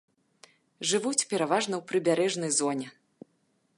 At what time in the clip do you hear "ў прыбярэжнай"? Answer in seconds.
1.77-2.51